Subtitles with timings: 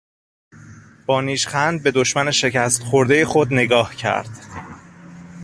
[1.05, 4.45] با نیشخند به دشمن شکست خوردهی خود نگاه کرد.